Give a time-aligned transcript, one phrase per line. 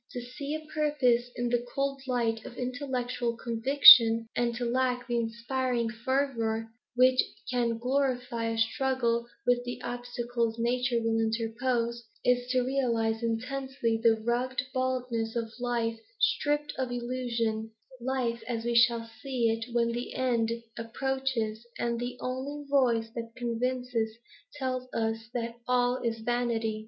[0.13, 5.17] To see a purpose in the cold light of intellectual conviction, and to lack the
[5.17, 12.63] inspiring fervour which can glorify a struggle with the obstacles nature will interpose, is to
[12.63, 17.69] realise intensely the rugged baldness of life stripped of illusion,
[18.01, 20.49] life as we shall see it when the end
[20.79, 24.17] approaches and the only voice that convinces
[24.55, 26.79] tell us that all is vanity.